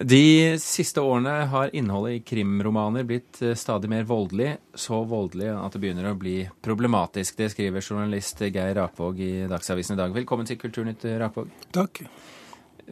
De 0.00 0.58
siste 0.62 1.02
årene 1.02 1.30
har 1.50 1.72
innholdet 1.74 2.12
i 2.12 2.20
krimromaner 2.22 3.06
blitt 3.06 3.40
eh, 3.42 3.54
stadig 3.58 3.90
mer 3.90 4.04
voldelig. 4.06 4.52
Så 4.74 5.00
voldelig 5.08 5.48
at 5.56 5.74
det 5.74 5.80
begynner 5.82 6.10
å 6.10 6.18
bli 6.18 6.36
problematisk. 6.62 7.38
Det 7.40 7.50
skriver 7.50 7.82
journalist 7.82 8.44
Geir 8.46 8.76
Rakvåg 8.78 9.18
i 9.24 9.32
Dagsavisen 9.50 9.96
i 9.96 10.00
dag. 10.02 10.14
Velkommen 10.14 10.46
til 10.46 10.60
Kulturnytt, 10.60 11.08
Rakvåg. 11.18 11.50
Takk. 11.74 12.04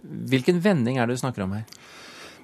Hvilken 0.02 0.58
vending 0.64 0.98
er 0.98 1.06
det 1.06 1.16
du 1.16 1.22
snakker 1.22 1.46
om 1.46 1.54
her? 1.56 1.68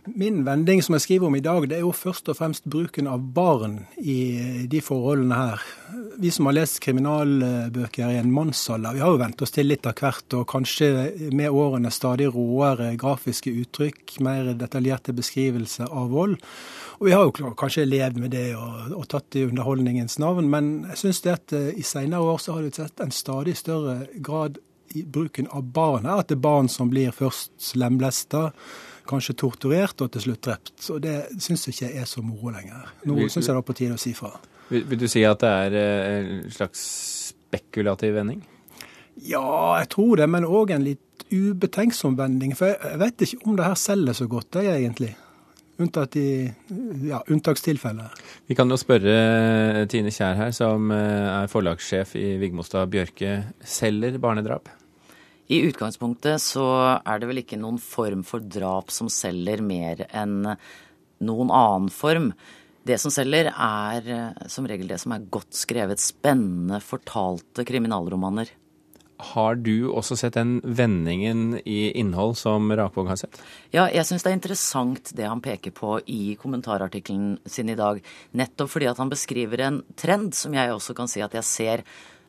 Min 0.04 0.40
vending 0.44 0.80
som 0.82 0.96
jeg 0.96 1.04
skriver 1.04 1.28
om 1.28 1.36
i 1.38 1.42
dag, 1.44 1.62
det 1.70 1.76
er 1.76 1.84
jo 1.84 1.92
først 1.94 2.26
og 2.32 2.34
fremst 2.34 2.64
bruken 2.66 3.06
av 3.06 3.22
barn 3.36 3.84
i 4.02 4.66
de 4.66 4.80
forholdene 4.82 5.36
her. 5.38 5.62
Vi 6.18 6.32
som 6.34 6.48
har 6.48 6.56
lest 6.56 6.80
kriminalbøker 6.82 8.10
i 8.10 8.18
en 8.18 8.32
mannsalder, 8.34 8.96
vi 8.96 9.04
har 9.04 9.14
jo 9.14 9.20
vent 9.20 9.44
oss 9.46 9.54
til 9.54 9.70
litt 9.70 9.86
av 9.86 9.94
hvert, 10.02 10.26
og 10.34 10.48
kanskje 10.50 10.90
med 11.30 11.54
årene 11.54 11.94
stadig 11.94 12.32
råere 12.34 12.96
grafiske 12.98 13.54
uttrykk, 13.62 14.18
mer 14.26 14.50
detaljerte 14.58 15.14
beskrivelser 15.14 15.86
av 15.86 16.10
vold. 16.10 16.34
Og 16.98 17.06
vi 17.06 17.14
har 17.14 17.28
jo 17.28 17.54
kanskje 17.54 17.86
levd 17.86 18.18
med 18.24 18.34
det 18.34 18.48
og, 18.58 18.92
og 18.98 19.06
tatt 19.10 19.30
det 19.30 19.44
i 19.44 19.48
underholdningens 19.52 20.18
navn, 20.22 20.50
men 20.50 20.74
jeg 20.90 21.04
syns 21.06 21.22
det 21.22 21.36
at 21.38 21.58
eh, 21.58 21.72
i 21.78 21.86
senere 21.86 22.26
år 22.26 22.42
så 22.42 22.58
har 22.58 22.66
vi 22.66 22.74
sett 22.74 23.02
en 23.02 23.14
stadig 23.14 23.54
større 23.58 24.00
grad 24.18 24.58
i 24.98 25.06
bruken 25.06 25.46
av 25.54 25.70
barn 25.74 26.10
her, 26.10 26.24
at 26.24 26.30
det 26.32 26.40
er 26.40 26.48
barn 26.50 26.68
som 26.70 26.90
blir 26.90 27.14
først 27.14 27.76
lemlesta 27.78 28.50
kanskje 29.08 29.36
torturert 29.38 30.04
og 30.04 30.12
til 30.14 30.26
slutt 30.26 30.42
drept. 30.46 30.74
Og 30.94 31.02
det 31.04 31.16
syns 31.42 31.66
jeg 31.68 31.76
ikke 31.76 32.02
er 32.02 32.08
så 32.08 32.24
moro 32.24 32.52
lenger. 32.54 32.90
Nå 33.08 33.18
syns 33.26 33.46
jeg 33.46 33.52
det 33.52 33.60
er 33.60 33.68
på 33.68 33.78
tide 33.78 33.98
å 33.98 34.00
si 34.00 34.14
fra. 34.16 34.32
Vil, 34.72 34.86
vil, 34.88 35.02
du 35.02 35.08
si 35.10 35.24
at 35.28 35.42
det 35.42 35.52
er 35.66 35.78
eh, 35.78 36.18
en 36.18 36.52
slags 36.52 36.82
spekulativ 37.32 38.16
vending? 38.16 38.40
Ja, 39.20 39.76
jeg 39.82 39.90
tror 39.92 40.22
det, 40.22 40.28
men 40.32 40.46
òg 40.48 40.72
en 40.72 40.86
litt 40.86 41.26
ubetenksom 41.32 42.16
vending. 42.16 42.54
For 42.56 42.72
jeg 42.72 43.00
vet 43.02 43.26
ikke 43.26 43.44
om 43.44 43.58
det 43.58 43.68
her 43.68 43.78
selger 43.78 44.16
så 44.16 44.28
godt, 44.30 44.52
det 44.56 44.66
egentlig. 44.72 45.12
Unntatt 45.82 46.16
i 46.20 46.28
ja, 47.08 47.22
unntakstilfeller. 47.32 48.12
Vi 48.46 48.56
kan 48.56 48.70
jo 48.70 48.78
spørre 48.80 49.16
eh, 49.16 49.82
Tine 49.90 50.12
Kjær 50.14 50.38
her, 50.38 50.54
som 50.56 50.92
eh, 50.94 51.28
er 51.32 51.50
forlagssjef 51.52 52.14
i 52.20 52.28
Vigmostad 52.40 52.92
Bjørke. 52.92 53.40
Selger 53.66 54.20
barnedrap? 54.22 54.70
I 55.52 55.60
utgangspunktet 55.68 56.40
så 56.40 56.64
er 56.96 57.20
det 57.20 57.28
vel 57.28 57.42
ikke 57.42 57.60
noen 57.60 57.76
form 57.82 58.22
for 58.24 58.40
drap 58.40 58.92
som 58.94 59.10
selger 59.12 59.60
mer 59.64 60.06
enn 60.08 60.54
noen 61.22 61.52
annen 61.52 61.90
form. 61.92 62.30
Det 62.88 62.96
som 62.98 63.12
selger, 63.14 63.50
er 63.52 64.08
eh, 64.10 64.46
som 64.50 64.66
regel 64.66 64.88
det 64.90 64.98
som 65.02 65.12
er 65.14 65.28
godt 65.30 65.54
skrevet, 65.54 66.00
spennende, 66.02 66.80
fortalte 66.82 67.66
kriminalromaner. 67.68 68.50
Har 69.22 69.60
du 69.60 69.92
også 69.92 70.16
sett 70.18 70.34
den 70.34 70.56
vendingen 70.64 71.60
i 71.62 71.92
innhold 72.00 72.34
som 72.40 72.72
Rakvåg 72.74 73.12
har 73.12 73.20
sett? 73.20 73.38
Ja, 73.70 73.84
jeg 73.92 74.08
syns 74.08 74.24
det 74.24 74.32
er 74.32 74.38
interessant 74.40 75.12
det 75.14 75.28
han 75.28 75.44
peker 75.44 75.74
på 75.76 76.00
i 76.10 76.34
kommentarartikkelen 76.40 77.36
sin 77.46 77.70
i 77.70 77.78
dag. 77.78 78.00
Nettopp 78.34 78.72
fordi 78.72 78.88
at 78.90 78.98
han 78.98 79.12
beskriver 79.12 79.62
en 79.68 79.82
trend 80.00 80.34
som 80.34 80.56
jeg 80.58 80.74
også 80.74 80.96
kan 80.98 81.12
si 81.12 81.22
at 81.22 81.36
jeg 81.38 81.46
ser. 81.46 81.84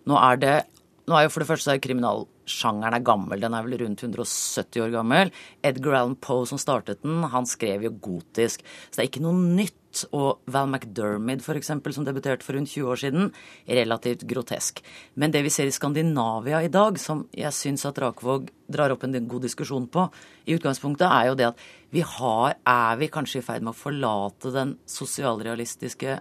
Nå 0.05 0.19
er 0.19 0.37
det 0.43 0.55
nå 1.03 1.17
er 1.17 1.25
jo 1.25 1.33
for 1.33 1.43
det 1.43 1.49
første 1.49 1.75
kriminalsjangeren 1.83 2.95
er 2.95 3.03
gammel. 3.03 3.41
Den 3.43 3.55
er 3.57 3.65
vel 3.65 3.75
rundt 3.81 4.03
170 4.05 4.83
år 4.85 4.91
gammel. 4.93 5.31
Edgar 5.65 5.97
Allan 5.99 6.15
Poe 6.15 6.47
som 6.47 6.61
startet 6.61 7.01
den, 7.03 7.25
han 7.27 7.47
skrev 7.49 7.83
jo 7.83 7.91
gotisk. 8.05 8.63
Så 8.87 8.95
det 8.95 9.03
er 9.03 9.09
ikke 9.11 9.25
noe 9.25 9.35
nytt. 9.35 9.79
Og 10.09 10.39
Val 10.49 10.65
McDermid 10.71 11.43
f.eks., 11.43 11.69
som 11.93 12.05
debuterte 12.07 12.41
for 12.41 12.57
rundt 12.57 12.71
20 12.71 12.87
år 12.89 12.97
siden, 13.03 13.27
relativt 13.67 14.23
grotesk. 14.25 14.79
Men 15.21 15.35
det 15.35 15.43
vi 15.45 15.51
ser 15.53 15.69
i 15.69 15.75
Skandinavia 15.75 16.63
i 16.65 16.71
dag, 16.73 16.97
som 16.97 17.27
jeg 17.29 17.53
syns 17.53 17.85
at 17.85 18.01
Rakvåg 18.01 18.47
drar 18.73 18.95
opp 18.95 19.05
en 19.05 19.13
god 19.29 19.45
diskusjon 19.45 19.85
på, 19.93 20.07
i 20.49 20.57
utgangspunktet 20.57 21.05
er 21.05 21.29
jo 21.29 21.37
det 21.37 21.51
at 21.51 21.61
vi 21.93 22.01
har, 22.01 22.57
er 22.65 22.97
vi 22.97 23.11
kanskje 23.13 23.43
i 23.43 23.45
ferd 23.45 23.61
med 23.61 23.75
å 23.75 23.81
forlate 23.83 24.49
den 24.55 24.79
sosialrealistiske, 24.89 26.17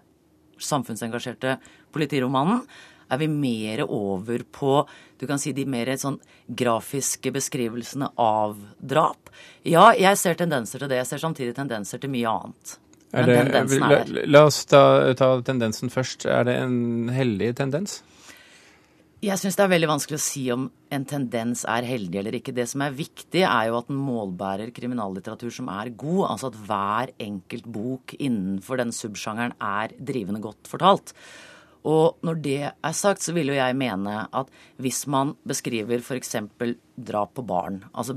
samfunnsengasjerte 0.61 1.57
politiromanen 1.97 2.67
er 3.13 3.21
vi 3.21 3.29
mer 3.31 3.85
over 3.87 4.45
på 4.51 4.83
du 5.23 5.29
kan 5.31 5.39
si 5.39 5.53
de 5.55 5.63
mer 5.71 5.87
sånn 6.01 6.17
grafiske 6.51 7.31
beskrivelsene 7.31 8.09
av 8.19 8.57
drap. 8.79 9.31
Ja, 9.63 9.93
jeg 9.95 10.19
ser 10.19 10.35
tendenser 10.41 10.83
til 10.83 10.91
det. 10.91 10.99
Jeg 10.99 11.13
ser 11.13 11.23
samtidig 11.23 11.55
tendenser 11.55 12.03
til 12.03 12.11
mye 12.11 12.33
annet. 12.33 12.73
Men 13.13 13.29
det, 13.29 13.37
tendensen 13.39 13.85
er 13.87 13.93
der. 13.93 14.11
La, 14.17 14.25
la 14.35 14.43
oss 14.49 14.65
ta, 14.67 14.81
ta 15.15 15.29
tendensen 15.47 15.93
først. 15.95 16.27
Er 16.27 16.49
det 16.49 16.57
en 16.65 17.13
heldig 17.15 17.53
tendens? 17.61 18.01
Jeg 19.23 19.39
syns 19.39 19.55
det 19.55 19.63
er 19.63 19.71
veldig 19.71 19.93
vanskelig 19.93 20.19
å 20.19 20.25
si 20.25 20.41
om 20.51 20.65
en 20.91 21.05
tendens 21.07 21.63
er 21.71 21.87
heldig 21.87 22.19
eller 22.19 22.41
ikke. 22.41 22.57
Det 22.57 22.67
som 22.73 22.83
er 22.83 22.97
viktig, 22.99 23.45
er 23.47 23.69
jo 23.69 23.79
at 23.79 23.93
den 23.93 24.01
målbærer 24.03 24.73
kriminallitteratur 24.75 25.55
som 25.55 25.71
er 25.71 25.93
god. 25.95 26.25
Altså 26.33 26.51
at 26.51 26.59
hver 26.67 27.13
enkelt 27.23 27.69
bok 27.71 28.17
innenfor 28.19 28.83
den 28.83 28.91
subsjangeren 28.97 29.55
er 29.63 29.95
drivende 30.03 30.43
godt 30.43 30.67
fortalt. 30.67 31.15
Og 31.89 32.23
når 32.23 32.39
det 32.45 32.61
er 32.71 32.95
sagt, 32.95 33.25
så 33.25 33.35
vil 33.35 33.51
jo 33.51 33.59
jeg 33.59 33.79
mene 33.79 34.21
at 34.31 34.53
hvis 34.83 35.03
man 35.11 35.35
beskriver 35.49 36.03
f.eks. 36.03 36.37
drap 36.95 37.35
på 37.35 37.45
barn, 37.47 37.81
altså 37.91 38.15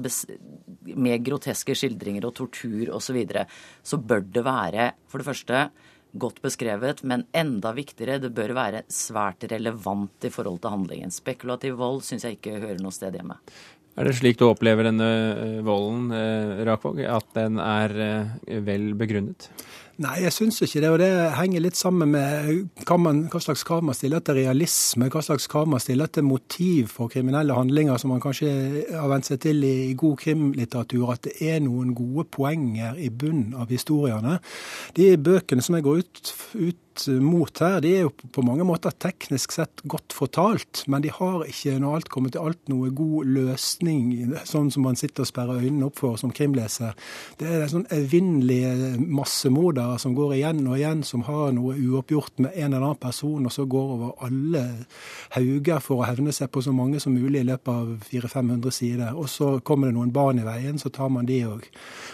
med 0.94 1.26
groteske 1.26 1.74
skildringer 1.78 2.28
og 2.30 2.36
tortur 2.38 2.94
osv., 2.94 3.06
så, 3.06 3.16
videre, 3.16 3.46
så 3.86 3.98
bør 3.98 4.26
det 4.26 4.46
være 4.46 4.92
for 5.10 5.22
det 5.22 5.30
første 5.30 5.68
godt 6.16 6.42
beskrevet, 6.44 7.04
men 7.04 7.26
enda 7.36 7.74
viktigere, 7.76 8.22
det 8.24 8.32
bør 8.36 8.56
være 8.56 8.86
svært 8.92 9.44
relevant 9.52 10.28
i 10.28 10.32
forhold 10.32 10.62
til 10.64 10.72
handlingen. 10.72 11.12
Spekulativ 11.12 11.76
vold 11.80 12.06
syns 12.08 12.26
jeg 12.26 12.38
ikke 12.38 12.60
hører 12.62 12.80
noe 12.84 12.96
sted 12.96 13.18
hjemme. 13.18 13.38
Er 13.96 14.10
det 14.10 14.18
slik 14.18 14.40
du 14.40 14.50
opplever 14.50 14.90
denne 14.90 15.08
eh, 15.08 15.60
volden, 15.64 16.10
eh, 16.12 16.64
Rakvåg, 16.68 17.00
at 17.08 17.30
den 17.38 17.62
er 17.64 17.94
eh, 18.04 18.58
vel 18.66 18.90
begrunnet? 19.00 19.48
Nei, 20.04 20.16
jeg 20.26 20.34
syns 20.36 20.58
ikke 20.66 20.82
det. 20.84 20.90
Og 20.92 20.98
det 21.00 21.10
henger 21.38 21.64
litt 21.64 21.80
sammen 21.80 22.12
med 22.12 22.82
hva, 22.84 22.98
man, 23.00 23.22
hva 23.32 23.40
slags 23.40 23.64
krav 23.68 23.86
man 23.88 23.96
stiller 23.96 24.24
til 24.26 24.40
realisme, 24.42 25.08
hva 25.12 25.22
slags 25.24 25.48
krav 25.52 25.70
man 25.72 25.84
stiller 25.84 26.12
til 26.12 26.28
motiv 26.28 26.92
for 26.98 27.12
kriminelle 27.12 27.56
handlinger, 27.56 27.96
som 28.02 28.12
man 28.12 28.24
kanskje 28.24 28.52
har 28.92 29.08
vent 29.12 29.30
seg 29.30 29.40
til 29.46 29.64
i 29.64 29.94
god 29.96 30.18
krimlitteratur, 30.26 31.14
at 31.14 31.30
det 31.30 31.38
er 31.48 31.64
noen 31.64 31.94
gode 31.96 32.28
poenger 32.28 33.00
i 33.00 33.08
bunnen 33.08 33.56
av 33.56 33.72
historiene. 33.72 34.42
De 35.00 35.14
bøkene 35.16 35.64
som 35.64 35.80
jeg 35.80 35.88
går 35.88 36.04
ut, 36.04 36.34
ut 36.60 36.82
mot 37.22 37.60
her, 37.60 37.82
de 37.84 37.92
er 37.92 38.04
jo 38.06 38.12
på 38.32 38.44
mange 38.46 38.64
måter 38.68 38.94
teknisk 39.04 39.56
sett 39.56 39.84
godt 39.90 40.16
fortalt, 40.16 40.84
men 40.92 41.04
de 41.04 41.12
har 41.12 41.44
ikke, 41.48 41.76
når 41.82 41.98
alt 41.98 42.12
kommer 42.14 42.32
til 42.32 42.46
alt, 42.46 42.62
noe 42.72 42.92
god 42.96 43.32
løsning, 43.36 44.36
sånn 44.48 44.72
som 44.74 44.86
man 44.88 45.00
sitter 45.00 45.26
og 45.26 45.30
sperrer 45.30 45.64
øynene 45.64 45.90
opp 45.90 46.00
for 46.00 46.20
som 46.20 46.32
krimleser. 46.36 46.96
Det 47.40 47.50
er 47.52 47.68
sånn 47.72 47.88
evinnelige 47.94 48.96
massemordere 49.86 50.00
som 50.00 50.16
går 50.16 50.34
igjen 50.36 50.68
og 50.68 50.78
igjen, 50.78 51.04
som 51.04 51.24
har 51.24 51.52
noe 51.54 51.76
uoppgjort 51.76 52.40
med 52.40 52.52
en 52.56 52.74
eller 52.74 52.86
annen 52.86 53.00
person, 53.00 53.46
og 53.46 53.52
så 53.52 53.66
går 53.66 53.94
over 53.96 54.26
alle 54.26 54.64
hauger 55.36 55.80
for 55.80 56.02
å 56.02 56.08
hevne 56.08 56.32
seg 56.32 56.52
på 56.52 56.62
så 56.62 56.74
mange 56.74 57.00
som 57.00 57.14
mulig 57.14 57.42
i 57.42 57.48
løpet 57.48 57.72
av 57.72 58.04
400-500 58.10 58.72
sider. 58.72 59.16
Og 59.16 59.30
så 59.30 59.60
kommer 59.62 59.90
det 59.90 59.96
noen 59.98 60.14
barn 60.14 60.40
i 60.40 60.46
veien, 60.46 60.80
så 60.80 60.90
tar 60.90 61.10
man 61.10 61.26
de 61.26 61.44
òg. 61.46 61.66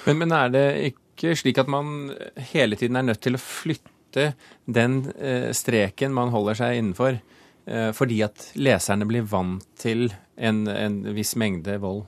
Men, 0.06 0.22
men 0.22 0.32
er 0.32 0.54
det 0.54 0.68
ikke 0.92 1.36
slik 1.36 1.60
at 1.62 1.70
man 1.70 2.12
hele 2.52 2.76
tiden 2.76 2.98
er 2.98 3.08
nødt 3.08 3.22
til 3.22 3.38
å 3.38 3.42
flytte 3.42 4.32
den 4.66 5.04
eh, 5.18 5.52
streken 5.56 6.14
man 6.14 6.34
holder 6.34 6.58
seg 6.60 6.80
innenfor, 6.80 7.22
eh, 7.66 7.92
fordi 7.96 8.22
at 8.28 8.52
leserne 8.60 9.08
blir 9.08 9.28
vant 9.30 9.66
til 9.80 10.10
en, 10.38 10.66
en 10.68 11.04
viss 11.16 11.38
mengde 11.40 11.78
vold? 11.82 12.06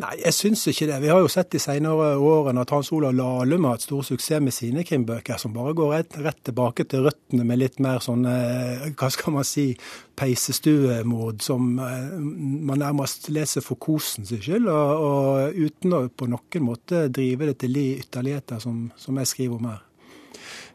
Nei, 0.00 0.14
jeg 0.22 0.32
syns 0.34 0.62
ikke 0.70 0.86
det. 0.88 0.96
Vi 1.02 1.10
har 1.12 1.20
jo 1.20 1.28
sett 1.30 1.50
de 1.52 1.60
senere 1.60 2.14
årene 2.16 2.62
at 2.64 2.72
Hans 2.72 2.88
Olav 2.96 3.12
Lahlum 3.16 3.66
har 3.68 3.76
hatt 3.76 3.84
stor 3.84 4.06
suksess 4.06 4.40
med 4.40 4.54
sine 4.56 4.86
krimbøker, 4.88 5.36
som 5.38 5.52
bare 5.52 5.74
går 5.76 5.92
rett, 5.92 6.16
rett, 6.24 6.40
tilbake 6.48 6.86
til 6.88 7.04
røttene 7.04 7.44
med 7.46 7.60
litt 7.60 7.76
mer 7.84 8.00
sånn, 8.02 8.24
eh, 8.28 8.88
hva 8.96 9.10
skal 9.12 9.36
man 9.36 9.46
si, 9.46 9.68
peisestuemod, 10.16 11.42
som 11.44 11.68
man 11.76 12.80
nærmest 12.80 13.28
leser 13.32 13.64
for 13.64 13.80
kosens 13.80 14.32
skyld, 14.32 14.68
og, 14.72 15.04
og, 15.04 15.60
uten 15.60 15.96
å 15.96 16.02
på 16.08 16.28
noen 16.30 16.66
måte 16.66 17.06
drive 17.12 17.50
det 17.50 17.58
til 17.64 17.76
de 17.76 17.86
ytterligheter 18.00 18.62
som, 18.62 18.86
som 18.96 19.20
jeg 19.20 19.30
skriver 19.30 19.60
om 19.60 19.70
her. 19.72 19.84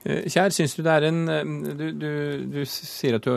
Eh, 0.05 0.29
Kjær, 0.29 0.53
syns 0.53 0.77
du 0.77 0.83
det 0.85 0.93
er 0.93 1.09
en 1.09 1.23
eh, 1.33 1.51
du, 1.73 1.87
du, 1.97 2.13
du, 2.53 2.61
sier 2.69 3.17
at 3.17 3.25
du 3.25 3.33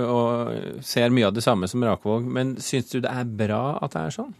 ser 0.84 1.12
mye 1.14 1.30
av 1.30 1.34
det 1.36 1.46
samme 1.46 1.70
som 1.72 1.88
Rakvåg, 1.88 2.28
men 2.28 2.58
syns 2.60 2.92
du 2.92 3.00
det 3.00 3.10
er 3.10 3.24
bra 3.24 3.64
at 3.80 3.96
det 3.96 4.04
er 4.04 4.16
sånn? 4.20 4.36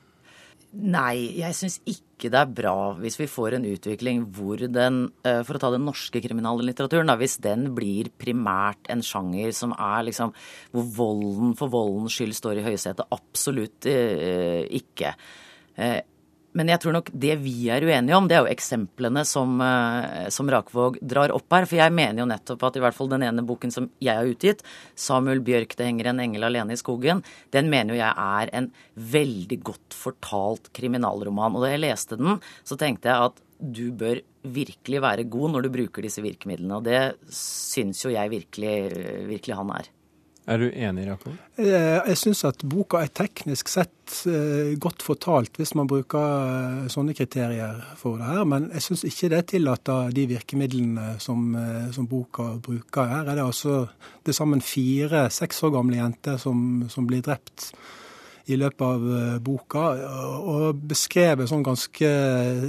Nei, 0.71 1.35
jeg 1.41 1.57
syns 1.59 1.81
ikke 1.83 2.29
det 2.31 2.39
er 2.39 2.51
bra 2.55 2.75
hvis 3.01 3.17
vi 3.19 3.27
får 3.27 3.57
en 3.57 3.65
utvikling 3.67 4.21
hvor 4.37 4.61
den, 4.71 5.01
eh, 5.27 5.41
for 5.47 5.59
å 5.59 5.63
ta 5.63 5.71
den 5.75 5.83
norske 5.83 6.23
kriminallitteraturen, 6.23 7.11
da, 7.11 7.17
hvis 7.19 7.41
den 7.43 7.73
blir 7.75 8.13
primært 8.15 8.87
en 8.93 9.03
sjanger 9.03 9.51
som 9.57 9.75
er 9.75 10.07
liksom 10.07 10.31
Hvor 10.71 10.87
volden 11.01 11.57
for 11.59 11.73
voldens 11.73 12.15
skyld 12.15 12.37
står 12.39 12.61
i 12.61 12.67
høysetet. 12.69 13.03
Absolutt 13.11 13.89
ikke. 13.91 15.17
Men 16.59 16.71
jeg 16.73 16.83
tror 16.83 16.97
nok 16.97 17.11
det 17.15 17.37
vi 17.45 17.69
er 17.71 17.85
uenige 17.87 18.17
om, 18.17 18.27
det 18.27 18.37
er 18.37 18.43
jo 18.43 18.51
eksemplene 18.51 19.23
som, 19.29 19.61
eh, 19.63 20.27
som, 20.35 20.51
Rakvåg 20.51 20.99
drar 20.99 21.31
opp 21.31 21.47
her. 21.55 21.67
For 21.71 21.79
jeg 21.79 21.95
mener 21.95 22.25
jo 22.25 22.31
nettopp 22.31 22.65
at 22.67 22.79
i 22.79 22.83
hvert 22.83 22.97
fall 22.97 23.11
den 23.13 23.23
ene 23.27 23.45
boken 23.47 23.71
som 23.71 23.87
jeg 24.03 24.19
har 24.19 24.27
utgitt, 24.27 24.65
'Samuel 24.97 25.45
Bjørk 25.47 25.77
det 25.77 25.87
henger 25.87 26.11
en 26.11 26.21
engel 26.21 26.49
alene 26.49 26.75
i 26.75 26.81
skogen', 26.81 27.23
den 27.53 27.71
mener 27.71 27.95
jo 27.95 28.01
jeg 28.03 28.15
er 28.17 28.51
en 28.53 28.73
veldig 28.97 29.63
godt 29.63 29.95
fortalt 29.95 30.73
kriminalroman. 30.73 31.55
Og 31.55 31.63
da 31.63 31.71
jeg 31.71 31.85
leste 31.87 32.19
den, 32.19 32.41
så 32.65 32.77
tenkte 32.77 33.07
jeg 33.07 33.31
at 33.31 33.41
du 33.61 33.93
bør 33.93 34.21
virkelig 34.43 35.03
være 35.03 35.29
god 35.29 35.53
når 35.53 35.63
du 35.63 35.71
bruker 35.71 36.03
disse 36.03 36.23
virkemidlene. 36.25 36.81
Og 36.81 36.85
det 36.85 37.15
syns 37.31 38.03
jo 38.05 38.11
jeg 38.11 38.31
virkelig, 38.31 38.75
virkelig 39.29 39.55
han 39.55 39.71
er. 39.71 39.91
Er 40.49 40.59
du 40.59 40.71
enig, 40.73 41.05
Jakob? 41.05 41.35
Eh, 41.61 41.99
jeg 42.09 42.17
syns 42.19 42.41
at 42.49 42.63
boka 42.65 43.03
er 43.05 43.13
teknisk 43.13 43.69
sett 43.69 44.15
eh, 44.31 44.73
godt 44.81 45.05
fortalt 45.05 45.61
hvis 45.61 45.75
man 45.79 45.89
bruker 45.91 46.47
eh, 46.47 46.89
sånne 46.93 47.15
kriterier 47.17 47.77
for 48.01 48.17
det 48.19 48.31
her, 48.31 48.47
men 48.49 48.71
jeg 48.73 48.87
syns 48.87 49.05
ikke 49.11 49.31
det 49.35 49.43
tillater 49.53 50.15
de 50.17 50.27
virkemidlene 50.33 51.15
som, 51.23 51.53
som, 51.93 52.09
boka 52.11 52.55
bruker. 52.65 53.13
Her 53.13 53.29
er 53.29 53.39
det 53.39 53.45
altså 53.45 53.83
til 54.25 54.37
sammen 54.37 54.65
fire 54.65 55.29
seks 55.31 55.61
år 55.69 55.77
gamle 55.77 56.01
jenter 56.01 56.41
som, 56.41 56.87
som 56.91 57.09
blir 57.11 57.23
drept 57.27 57.71
i 58.51 58.59
løpet 58.59 58.83
av 58.85 59.05
eh, 59.17 59.37
boka, 59.45 59.83
og 60.41 60.81
beskrevet 60.91 61.51
sånn 61.51 61.65
ganske 61.67 62.09
eh, 62.09 62.65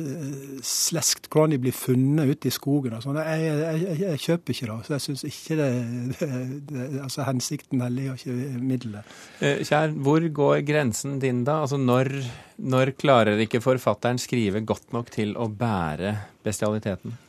sleskt 0.65 1.29
hvordan 1.31 1.55
de 1.55 1.61
blir 1.63 1.75
funnet 1.75 2.33
ute 2.33 2.49
i 2.49 2.53
skogen. 2.53 2.95
og 2.97 3.05
sånn. 3.05 3.19
Jeg, 3.21 3.47
jeg, 3.47 3.79
jeg, 3.85 3.97
jeg, 4.03 4.21
kjøper 4.25 4.55
ikke 4.55 4.69
det. 4.69 4.77
så 4.85 4.95
Jeg 4.95 5.05
syns 5.07 5.25
ikke 5.31 5.59
det, 5.59 5.71
det, 6.19 6.29
det, 6.69 6.85
altså 7.05 7.25
Hensikten 7.27 7.83
helliger 7.85 8.19
ikke 8.19 8.61
middelet. 8.61 9.17
Eh, 9.39 9.65
Kjær, 9.67 9.97
hvor 10.05 10.27
går 10.41 10.61
grensen 10.67 11.17
din 11.23 11.43
da? 11.47 11.61
Altså 11.65 11.81
når, 11.81 12.13
når 12.61 12.95
klarer 13.01 13.41
ikke 13.41 13.63
forfatteren 13.63 14.21
skrive 14.21 14.63
godt 14.67 14.95
nok 14.95 15.11
til 15.13 15.35
å 15.39 15.49
bære 15.49 16.15
bestialiteten? 16.45 17.19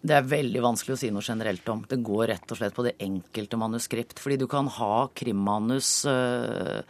Det 0.00 0.14
er 0.16 0.24
veldig 0.24 0.62
vanskelig 0.64 0.94
å 0.94 1.00
si 1.02 1.10
noe 1.12 1.24
generelt 1.24 1.66
om. 1.68 1.82
Det 1.88 2.00
går 2.00 2.30
rett 2.32 2.52
og 2.52 2.56
slett 2.56 2.76
på 2.76 2.86
det 2.86 2.96
enkelte 3.04 3.58
manuskript. 3.60 4.20
Fordi 4.22 4.38
du 4.40 4.46
kan 4.48 4.70
ha 4.78 4.94
krimmanus 5.12 5.90
øh, 6.08 6.80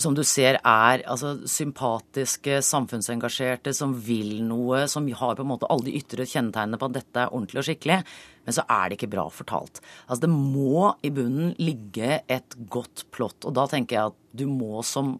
som 0.00 0.14
du 0.16 0.22
ser 0.26 0.58
er 0.58 1.02
altså, 1.06 1.36
sympatiske, 1.46 2.58
samfunnsengasjerte, 2.66 3.74
som 3.76 3.94
vil 3.94 4.40
noe, 4.46 4.84
som 4.90 5.06
har 5.06 5.36
på 5.36 5.44
en 5.44 5.50
måte 5.52 5.68
alle 5.70 5.86
de 5.88 5.98
ytre 6.00 6.26
kjennetegnene 6.26 6.80
på 6.80 6.88
at 6.90 6.96
dette 6.96 7.22
er 7.22 7.30
ordentlig 7.30 7.62
og 7.62 7.68
skikkelig, 7.68 8.00
men 8.44 8.56
så 8.56 8.64
er 8.68 8.90
det 8.90 8.98
ikke 8.98 9.12
bra 9.14 9.28
fortalt. 9.32 9.80
Altså 10.08 10.26
Det 10.26 10.32
må 10.32 10.90
i 11.06 11.12
bunnen 11.14 11.54
ligge 11.62 12.20
et 12.26 12.58
godt 12.70 13.06
plott. 13.14 13.38
Og 13.46 13.54
da 13.56 13.68
tenker 13.70 13.96
jeg 13.96 14.12
at 14.12 14.20
du 14.34 14.44
må 14.50 14.82
som 14.84 15.14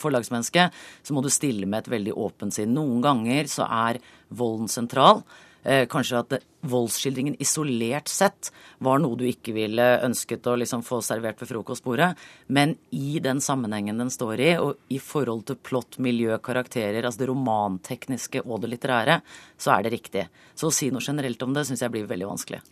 forlagsmenneske, 0.00 0.70
så 1.04 1.14
må 1.14 1.22
du 1.22 1.30
stille 1.30 1.68
med 1.68 1.84
et 1.84 1.92
veldig 1.92 2.16
åpent 2.16 2.56
sinn. 2.56 2.74
Noen 2.74 3.04
ganger 3.04 3.50
så 3.52 3.68
er 3.68 4.00
volden 4.32 4.72
sentral. 4.72 5.22
Eh, 5.62 5.84
kanskje 5.86 6.18
at 6.18 6.32
voldsskildringen 6.66 7.36
isolert 7.42 8.10
sett 8.10 8.50
var 8.82 8.98
noe 9.02 9.18
du 9.18 9.24
ikke 9.28 9.54
ville 9.54 9.84
ønsket 10.02 10.46
å 10.50 10.56
liksom 10.58 10.82
få 10.86 10.98
servert 11.06 11.42
ved 11.42 11.52
frokostbordet. 11.52 12.10
Men 12.46 12.74
i 12.90 13.20
den 13.22 13.42
sammenhengen 13.42 14.00
den 14.02 14.10
står 14.10 14.42
i, 14.42 14.50
og 14.58 14.80
i 14.90 14.98
forhold 15.02 15.46
til 15.50 15.60
plott, 15.62 16.00
miljø, 16.02 16.34
karakterer, 16.42 17.04
altså 17.04 17.22
det 17.22 17.30
romantekniske 17.30 18.42
og 18.46 18.64
det 18.64 18.72
litterære, 18.74 19.20
så 19.58 19.76
er 19.76 19.86
det 19.86 19.94
riktig. 19.94 20.26
Så 20.58 20.70
å 20.70 20.74
si 20.74 20.90
noe 20.90 21.04
generelt 21.04 21.42
om 21.46 21.54
det 21.54 21.66
syns 21.68 21.84
jeg 21.84 21.94
blir 21.94 22.10
veldig 22.10 22.32
vanskelig. 22.34 22.62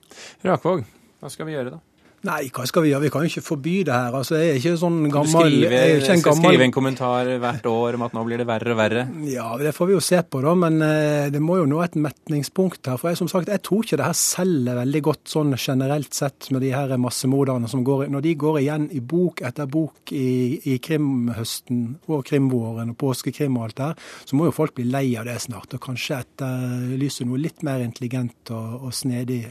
Rakvåg, 0.47 0.85
hva 1.23 1.31
skal 1.31 1.47
vi 1.47 1.59
gjøre 1.59 1.77
da? 1.77 1.83
Nei, 2.29 2.51
hva 2.53 2.67
skal 2.69 2.85
vi 2.85 2.91
gjøre? 2.91 3.07
Vi 3.07 3.11
kan 3.15 3.23
jo 3.25 3.31
ikke 3.31 3.43
forby 3.47 3.75
det 3.89 3.95
her. 3.97 4.13
Altså, 4.19 4.37
jeg 4.37 4.51
er 4.51 4.59
ikke 4.59 4.75
sånn 4.77 4.99
gammel 5.09 5.31
skrive, 5.31 5.69
jeg 5.73 6.01
en 6.05 6.25
gammel... 6.27 6.43
skrive 6.45 6.67
en 6.67 6.75
kommentar 6.75 7.31
hvert 7.41 7.69
år 7.71 7.97
om 7.97 8.05
at 8.05 8.17
nå 8.17 8.25
blir 8.27 8.43
det 8.43 8.47
verre 8.51 8.75
og 8.75 8.77
verre? 8.77 9.05
Ja, 9.31 9.47
det 9.57 9.73
får 9.73 9.89
vi 9.89 9.95
jo 9.95 10.03
se 10.05 10.21
på, 10.21 10.43
da. 10.45 10.53
Men 10.61 10.77
eh, 10.85 11.31
det 11.33 11.41
må 11.41 11.57
jo 11.57 11.65
nå 11.71 11.79
et 11.81 11.97
metningspunkt 11.97 12.91
her. 12.93 13.01
For 13.01 13.09
jeg, 13.09 13.21
som 13.23 13.31
sagt, 13.33 13.49
jeg 13.49 13.65
tror 13.65 13.89
ikke 13.89 14.01
det 14.03 14.11
her 14.11 14.19
selger 14.21 14.81
veldig 14.83 15.03
godt 15.09 15.33
sånn 15.33 15.57
generelt 15.57 16.13
sett 16.19 16.51
med 16.53 16.61
de 16.67 16.75
her 16.77 16.93
massemorderne 17.01 17.73
som 17.73 17.87
går 17.89 18.05
Når 18.13 18.27
de 18.29 18.37
går 18.45 18.61
igjen 18.61 18.87
i 18.93 19.01
bok 19.01 19.41
etter 19.49 19.73
bok 19.73 20.13
i, 20.13 20.61
i 20.69 20.77
krimhøsten 20.85 21.83
og 22.13 22.21
krimvåren 22.29 22.93
og 22.93 23.01
påskekrim 23.01 23.57
og 23.57 23.71
alt 23.71 23.81
der, 23.81 24.07
så 24.29 24.37
må 24.37 24.51
jo 24.51 24.57
folk 24.61 24.77
bli 24.77 24.91
lei 24.93 25.07
av 25.17 25.25
det 25.31 25.41
snart. 25.41 25.73
Og 25.73 25.87
kanskje 25.89 26.21
etterlyse 26.21 27.25
noe 27.25 27.41
litt 27.41 27.65
mer 27.65 27.81
intelligent 27.81 28.53
og, 28.53 28.91
og 28.91 28.97
snedig 28.97 29.47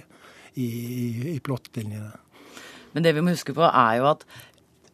i, 0.54 0.70
i, 0.70 1.12
i 1.34 1.40
plottlinjene. 1.42 2.29
Men 2.94 3.06
det 3.06 3.14
vi 3.16 3.24
må 3.24 3.36
huske 3.36 3.56
på, 3.56 3.66
er 3.66 4.00
jo 4.00 4.10
at 4.12 4.26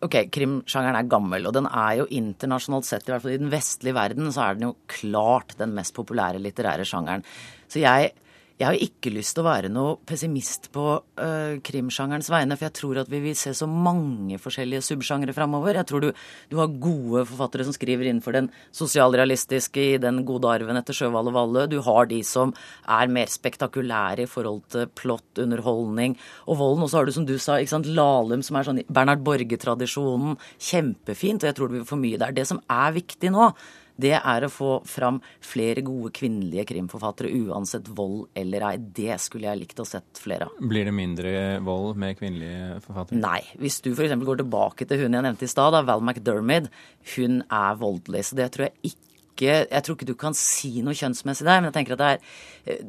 ok, 0.06 0.18
krimsjangeren 0.34 1.00
er 1.00 1.10
gammel, 1.10 1.48
og 1.48 1.56
den 1.56 1.70
er 1.70 2.02
jo 2.02 2.10
internasjonalt 2.14 2.88
sett, 2.88 3.08
i 3.08 3.14
hvert 3.14 3.24
fall 3.24 3.38
i 3.38 3.42
den 3.42 3.54
vestlige 3.54 3.96
verden, 3.98 4.30
så 4.34 4.44
er 4.44 4.58
den 4.58 4.68
jo 4.68 4.76
klart 4.92 5.56
den 5.60 5.74
mest 5.78 5.96
populære 5.98 6.42
litterære 6.44 6.86
sjangeren. 6.88 7.26
Så 7.72 7.82
jeg 7.82 8.12
jeg 8.56 8.68
har 8.70 8.78
ikke 8.80 9.12
lyst 9.12 9.36
til 9.36 9.44
å 9.44 9.50
være 9.50 9.70
noe 9.72 9.98
pessimist 10.08 10.70
på 10.72 10.84
uh, 10.96 11.56
krimsjangerens 11.66 12.30
vegne, 12.32 12.56
for 12.56 12.70
jeg 12.70 12.76
tror 12.78 13.02
at 13.02 13.12
vi 13.12 13.20
vil 13.26 13.36
se 13.36 13.52
så 13.58 13.68
mange 13.68 14.38
forskjellige 14.40 14.86
subsjangere 14.88 15.36
framover. 15.36 15.76
Jeg 15.76 15.90
tror 15.90 16.06
du, 16.06 16.08
du, 16.52 16.56
har 16.62 16.78
gode 16.80 17.26
forfattere 17.28 17.66
som 17.68 17.76
skriver 17.76 18.08
innenfor 18.08 18.38
den 18.38 18.48
sosialrealistiske 18.76 19.84
i 19.84 20.00
Den 20.00 20.24
gode 20.28 20.48
arven 20.48 20.80
etter 20.80 20.96
Sjøvall 20.96 21.34
og 21.34 21.36
Valle. 21.36 21.68
Du 21.68 21.82
har 21.84 22.08
de 22.08 22.22
som 22.24 22.56
er 22.88 23.12
mer 23.12 23.28
spektakulære 23.32 24.24
i 24.24 24.32
forhold 24.32 24.64
til 24.72 24.88
plott, 24.96 25.28
underholdning 25.36 26.16
og 26.48 26.62
volden. 26.64 26.88
Og 26.88 26.94
så 26.94 27.02
har 27.02 27.10
du, 27.10 27.16
som 27.18 27.28
du 27.28 27.36
sa, 27.36 27.60
ikke 27.60 27.76
sant, 27.76 27.92
Lahlum, 27.92 28.46
som 28.46 28.56
er 28.56 28.70
sånn 28.70 28.84
Bernhard 28.88 29.26
Borge-tradisjonen. 29.28 30.40
Kjempefint, 30.64 31.44
og 31.44 31.52
jeg 31.52 31.60
tror 31.60 31.68
det 31.68 31.82
blir 31.82 31.90
for 31.92 32.00
mye 32.00 32.24
der. 32.24 32.32
Det 32.40 32.48
som 32.48 32.64
er 32.72 32.96
viktig 32.96 33.36
nå, 33.36 33.52
det 34.02 34.16
er 34.18 34.46
å 34.46 34.52
få 34.52 34.72
fram 34.88 35.22
flere 35.44 35.84
gode 35.86 36.12
kvinnelige 36.16 36.66
krimforfattere, 36.74 37.32
uansett 37.48 37.88
vold 37.96 38.28
eller 38.38 38.68
ei. 38.70 38.76
Det 38.78 39.16
skulle 39.24 39.48
jeg 39.48 39.62
likt 39.62 39.80
å 39.80 39.88
sett 39.88 40.20
flere 40.20 40.50
av. 40.50 40.60
Blir 40.60 40.90
det 40.90 40.96
mindre 40.96 41.32
vold 41.66 42.00
med 42.02 42.20
kvinnelige 42.20 42.82
forfattere? 42.86 43.22
Nei. 43.22 43.40
Hvis 43.62 43.80
du 43.86 43.94
f.eks. 43.94 44.18
går 44.28 44.44
tilbake 44.44 44.88
til 44.90 45.06
hun 45.06 45.16
jeg 45.16 45.28
nevnte 45.30 45.48
i 45.48 45.52
stad, 45.52 45.80
Val 45.88 46.04
McDermid, 46.04 46.70
hun 47.16 47.42
er 47.48 47.80
voldelig. 47.80 48.28
Så 48.30 48.40
det 48.40 48.52
tror 48.56 48.70
jeg 48.70 48.92
ikke 48.92 49.06
Jeg 49.36 49.84
tror 49.84 49.98
ikke 49.98 50.08
du 50.08 50.16
kan 50.16 50.32
si 50.32 50.80
noe 50.80 50.96
kjønnsmessig 50.96 51.44
der, 51.44 51.60
men 51.60 51.68
jeg 51.68 51.76
tenker 51.76 51.98
at 51.98 52.00
det 52.00 52.12
er 52.14 52.22
eh, 52.72 52.86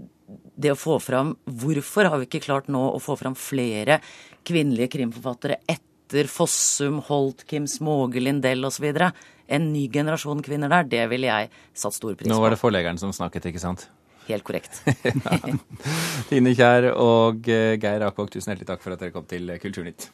det 0.54 0.70
å 0.70 0.78
få 0.78 1.00
fram 1.02 1.32
Hvorfor 1.42 2.06
har 2.06 2.20
vi 2.20 2.28
ikke 2.28 2.44
klart 2.44 2.68
nå 2.70 2.84
å 2.92 3.00
få 3.02 3.16
fram 3.18 3.34
flere 3.34 3.98
kvinnelige 4.46 4.92
krimforfattere 4.94 5.58
etter 5.66 5.85
Fossum, 6.30 7.00
Holt, 7.08 7.46
Kim 7.50 7.66
Småge, 7.70 8.22
Lindell 8.22 8.64
osv.? 8.64 8.92
en 9.46 9.68
ny 9.72 9.86
generasjon 9.92 10.42
kvinner 10.42 10.70
der, 10.72 10.88
det 10.90 11.04
ville 11.12 11.30
jeg 11.30 11.50
satt 11.76 11.94
stor 11.94 12.16
pris 12.16 12.26
på. 12.26 12.32
Nå 12.32 12.40
var 12.42 12.54
det 12.54 12.60
forleggeren 12.60 12.98
som 12.98 13.12
snakket, 13.14 13.46
ikke 13.52 13.62
sant? 13.62 13.86
Helt 14.26 14.42
korrekt. 14.46 14.80
ja. 15.22 15.54
Tine 16.30 16.54
Kjær 16.58 16.90
og 16.98 17.46
eh, 17.46 17.76
Geir 17.78 18.02
Akvåg, 18.08 18.32
tusen 18.34 18.50
hjertelig 18.50 18.66
takk 18.72 18.82
for 18.82 18.96
at 18.96 19.04
dere 19.04 19.14
kom 19.14 19.26
til 19.30 19.52
Kulturnytt. 19.62 20.08